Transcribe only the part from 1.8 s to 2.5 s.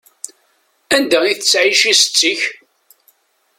setti-k?